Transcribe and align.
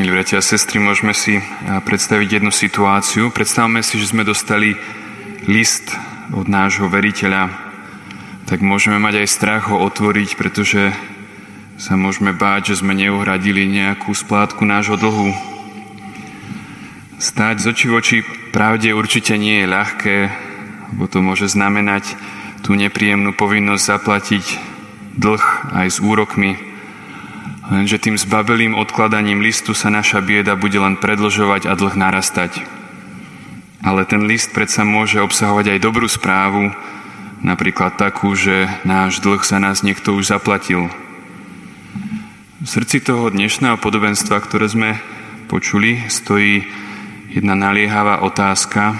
Milí 0.00 0.16
bratia 0.16 0.40
a 0.40 0.48
sestry, 0.48 0.80
môžeme 0.80 1.12
si 1.12 1.44
predstaviť 1.60 2.40
jednu 2.40 2.48
situáciu. 2.48 3.28
Predstavme 3.28 3.84
si, 3.84 4.00
že 4.00 4.08
sme 4.08 4.24
dostali 4.24 4.72
list 5.44 5.92
od 6.32 6.48
nášho 6.48 6.88
veriteľa, 6.88 7.52
tak 8.48 8.64
môžeme 8.64 8.96
mať 8.96 9.20
aj 9.20 9.28
strach 9.28 9.68
ho 9.68 9.76
otvoriť, 9.76 10.40
pretože 10.40 10.96
sa 11.76 12.00
môžeme 12.00 12.32
báť, 12.32 12.72
že 12.72 12.80
sme 12.80 12.96
neuhradili 12.96 13.68
nejakú 13.68 14.16
splátku 14.16 14.64
nášho 14.64 14.96
dlhu. 14.96 15.36
Stáť 17.20 17.60
z 17.60 17.64
oči 17.68 17.86
v 17.92 17.96
oči 18.00 18.18
pravde 18.56 18.96
určite 18.96 19.36
nie 19.36 19.60
je 19.60 19.68
ľahké, 19.68 20.16
lebo 20.96 21.12
to 21.12 21.20
môže 21.20 21.52
znamenať 21.52 22.16
tú 22.64 22.72
nepríjemnú 22.72 23.36
povinnosť 23.36 23.84
zaplatiť 23.84 24.44
dlh 25.20 25.44
aj 25.76 25.86
s 25.92 26.00
úrokmi, 26.00 26.69
Lenže 27.70 28.02
tým 28.02 28.18
zbabelým 28.18 28.74
odkladaním 28.74 29.38
listu 29.38 29.78
sa 29.78 29.94
naša 29.94 30.18
bieda 30.18 30.58
bude 30.58 30.74
len 30.74 30.98
predlžovať 30.98 31.70
a 31.70 31.78
dlh 31.78 31.94
narastať. 31.94 32.66
Ale 33.86 34.02
ten 34.10 34.26
list 34.26 34.50
predsa 34.50 34.82
môže 34.82 35.22
obsahovať 35.22 35.78
aj 35.78 35.84
dobrú 35.86 36.10
správu, 36.10 36.74
napríklad 37.46 37.94
takú, 37.94 38.34
že 38.34 38.66
náš 38.82 39.22
dlh 39.22 39.46
sa 39.46 39.62
nás 39.62 39.86
niekto 39.86 40.18
už 40.18 40.34
zaplatil. 40.34 40.90
V 42.60 42.66
srdci 42.66 43.06
toho 43.06 43.30
dnešného 43.30 43.78
podobenstva, 43.78 44.42
ktoré 44.42 44.66
sme 44.66 44.98
počuli, 45.46 46.10
stojí 46.10 46.66
jedna 47.30 47.54
naliehavá 47.54 48.26
otázka 48.26 48.98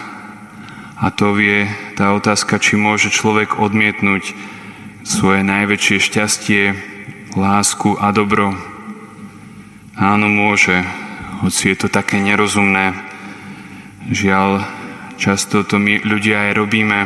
a 0.94 1.10
to 1.10 1.34
je 1.42 1.66
tá 1.98 2.14
otázka, 2.14 2.62
či 2.62 2.78
môže 2.78 3.10
človek 3.10 3.58
odmietnúť 3.58 4.30
svoje 5.02 5.42
najväčšie 5.42 5.98
šťastie, 5.98 6.62
lásku 7.36 7.94
a 7.98 8.10
dobro. 8.10 8.50
Áno, 9.94 10.26
môže, 10.26 10.82
hoci 11.44 11.70
je 11.70 11.86
to 11.86 11.88
také 11.92 12.18
nerozumné. 12.18 12.96
Žiaľ, 14.10 14.64
často 15.20 15.62
to 15.62 15.78
my 15.78 16.02
ľudia 16.02 16.50
aj 16.50 16.52
robíme. 16.58 17.00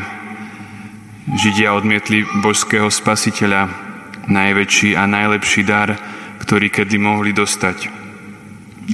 Židia 1.35 1.77
odmietli 1.77 2.25
božského 2.41 2.89
spasiteľa, 2.89 3.69
najväčší 4.29 4.97
a 4.97 5.05
najlepší 5.05 5.63
dar, 5.65 5.97
ktorý 6.41 6.73
kedy 6.73 6.97
mohli 7.01 7.33
dostať. 7.33 7.89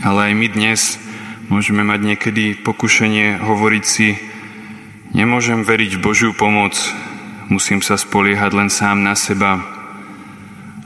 Ale 0.02 0.30
aj 0.30 0.34
my 0.34 0.46
dnes 0.50 0.80
môžeme 1.50 1.83
mať 1.83 2.00
niekedy 2.14 2.58
pokušenie 2.62 3.42
hovoriť 3.42 3.84
si, 3.84 4.14
nemôžem 5.14 5.66
veriť 5.66 5.98
v 5.98 6.02
Božiu 6.02 6.30
pomoc, 6.30 6.78
musím 7.50 7.83
sa 7.83 7.98
spoliehať 7.98 8.50
len 8.55 8.70
sám 8.70 9.02
na 9.02 9.18
seba, 9.18 9.80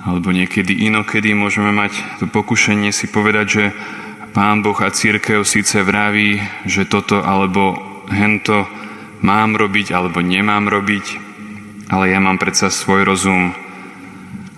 alebo 0.05 0.37
niekedy 0.37 0.85
inokedy 0.85 1.33
môžeme 1.33 1.73
mať 1.73 2.21
to 2.21 2.29
pokušenie 2.29 2.93
si 2.93 3.09
povedať, 3.09 3.47
že 3.49 3.65
Pán 4.37 4.61
Boh 4.61 4.77
a 4.77 4.93
církev 4.93 5.49
síce 5.49 5.81
vraví, 5.81 6.43
že 6.69 6.85
toto 6.85 7.25
alebo 7.25 7.79
hento 8.13 8.69
mám 9.25 9.57
robiť 9.57 9.97
alebo 9.97 10.21
nemám 10.21 10.69
robiť, 10.69 11.07
ale 11.89 12.13
ja 12.13 12.21
mám 12.21 12.37
predsa 12.37 12.69
svoj 12.69 13.09
rozum. 13.09 13.57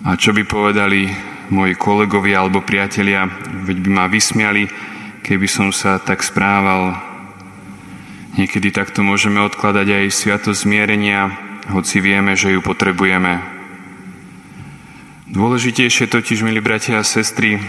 A 0.03 0.19
čo 0.19 0.35
by 0.35 0.43
povedali 0.43 1.07
moji 1.47 1.79
kolegovia 1.79 2.43
alebo 2.43 2.65
priatelia, 2.65 3.29
veď 3.63 3.77
by 3.79 3.89
ma 3.93 4.05
vysmiali, 4.11 4.67
keby 5.23 5.47
som 5.47 5.71
sa 5.71 6.01
tak 6.01 6.25
správal. 6.25 6.99
Niekedy 8.35 8.75
takto 8.75 9.01
môžeme 9.01 9.39
odkladať 9.47 9.87
aj 10.03 10.05
sviatosť 10.13 10.59
zmierenia, 10.67 11.31
hoci 11.71 12.03
vieme, 12.03 12.35
že 12.35 12.51
ju 12.53 12.59
potrebujeme. 12.59 13.56
Dôležitejšie 15.27 16.07
totiž, 16.07 16.39
milí 16.39 16.63
bratia 16.63 17.03
a 17.03 17.03
sestry, 17.03 17.59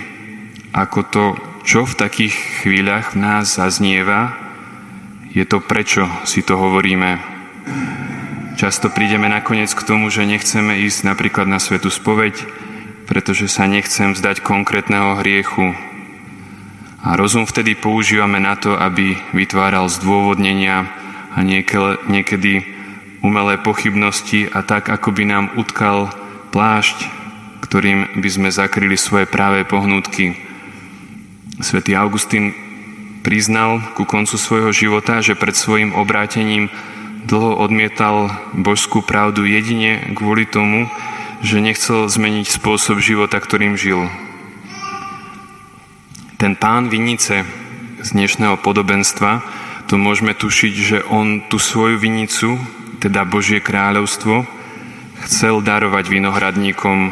ako 0.70 1.00
to, 1.10 1.24
čo 1.66 1.82
v 1.82 1.98
takých 1.98 2.62
chvíľach 2.62 3.18
v 3.18 3.26
nás 3.26 3.58
zaznieva, 3.58 4.38
je 5.34 5.42
to, 5.42 5.58
prečo 5.58 6.06
si 6.22 6.46
to 6.46 6.54
hovoríme. 6.54 7.18
Často 8.54 8.94
prídeme 8.94 9.26
nakoniec 9.26 9.74
k 9.74 9.82
tomu, 9.82 10.06
že 10.06 10.22
nechceme 10.22 10.86
ísť 10.86 11.02
napríklad 11.02 11.50
na 11.50 11.58
svetu 11.58 11.90
spoveď, 11.90 12.46
pretože 13.10 13.50
sa 13.50 13.66
nechcem 13.66 14.14
vzdať 14.14 14.38
konkrétneho 14.38 15.18
hriechu. 15.18 15.74
A 17.02 17.18
rozum 17.18 17.42
vtedy 17.42 17.74
používame 17.74 18.38
na 18.38 18.54
to, 18.54 18.78
aby 18.78 19.18
vytváral 19.34 19.90
zdôvodnenia 19.90 20.86
a 21.34 21.42
niekedy 22.06 22.62
umelé 23.18 23.58
pochybnosti 23.58 24.46
a 24.46 24.62
tak, 24.62 24.86
ako 24.94 25.10
by 25.10 25.26
nám 25.26 25.58
utkal 25.58 26.14
plášť 26.54 27.17
ktorým 27.64 28.20
by 28.22 28.28
sme 28.28 28.48
zakryli 28.50 28.94
svoje 28.94 29.26
práve 29.26 29.66
pohnútky. 29.66 30.38
Svetý 31.58 31.98
Augustín 31.98 32.54
priznal 33.26 33.82
ku 33.98 34.06
koncu 34.06 34.38
svojho 34.38 34.70
života, 34.70 35.20
že 35.20 35.34
pred 35.34 35.52
svojim 35.52 35.92
obrátením 35.92 36.70
dlho 37.28 37.60
odmietal 37.60 38.32
božskú 38.56 39.04
pravdu 39.04 39.44
jedine 39.44 40.14
kvôli 40.16 40.48
tomu, 40.48 40.88
že 41.44 41.60
nechcel 41.60 42.08
zmeniť 42.08 42.46
spôsob 42.48 42.98
života, 43.04 43.38
ktorým 43.38 43.76
žil. 43.76 44.08
Ten 46.38 46.54
pán 46.54 46.86
vinice 46.88 47.42
z 47.98 48.08
dnešného 48.14 48.62
podobenstva, 48.62 49.42
to 49.90 49.98
môžeme 49.98 50.32
tušiť, 50.32 50.74
že 50.74 50.98
on 51.10 51.42
tú 51.50 51.58
svoju 51.58 51.98
vinicu, 51.98 52.54
teda 53.02 53.26
Božie 53.26 53.58
kráľovstvo, 53.58 54.46
chcel 55.26 55.60
darovať 55.60 56.04
vinohradníkom 56.06 57.10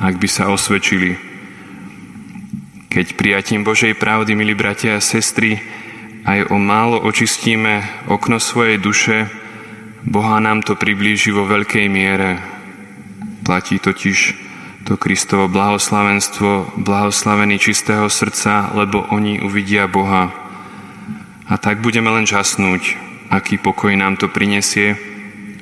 ak 0.00 0.14
by 0.20 0.28
sa 0.28 0.52
osvedčili. 0.52 1.16
Keď 2.92 3.12
prijatím 3.16 3.64
Božej 3.64 3.92
pravdy, 3.96 4.32
milí 4.32 4.56
bratia 4.56 4.96
a 4.96 5.04
sestry, 5.04 5.60
aj 6.24 6.48
o 6.48 6.56
málo 6.56 7.00
očistíme 7.04 7.84
okno 8.08 8.40
svojej 8.40 8.80
duše, 8.80 9.28
Boha 10.06 10.38
nám 10.38 10.62
to 10.62 10.78
priblíži 10.78 11.34
vo 11.34 11.44
veľkej 11.50 11.86
miere. 11.90 12.38
Platí 13.42 13.82
totiž 13.82 14.18
to 14.86 14.94
Kristovo 14.94 15.50
blahoslavenstvo, 15.50 16.78
blahoslavení 16.78 17.58
čistého 17.58 18.06
srdca, 18.06 18.70
lebo 18.78 19.02
oni 19.10 19.42
uvidia 19.42 19.90
Boha. 19.90 20.30
A 21.50 21.54
tak 21.58 21.82
budeme 21.82 22.10
len 22.14 22.22
žasnúť, 22.22 22.94
aký 23.34 23.58
pokoj 23.58 23.90
nám 23.98 24.14
to 24.14 24.30
prinesie 24.30 24.94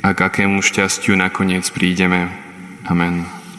a 0.04 0.12
k 0.12 0.28
akému 0.28 0.60
šťastiu 0.60 1.16
nakoniec 1.16 1.64
prídeme. 1.72 2.28
Amen. 2.84 3.43